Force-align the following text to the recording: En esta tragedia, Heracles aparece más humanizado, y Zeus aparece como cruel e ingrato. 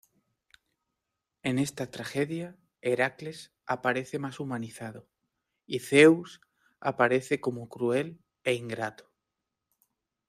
En 1.43 1.59
esta 1.59 1.91
tragedia, 1.91 2.57
Heracles 2.81 3.51
aparece 3.67 4.17
más 4.17 4.39
humanizado, 4.39 5.07
y 5.67 5.77
Zeus 5.77 6.41
aparece 6.79 7.39
como 7.39 7.69
cruel 7.69 8.19
e 8.43 8.55
ingrato. 8.55 9.11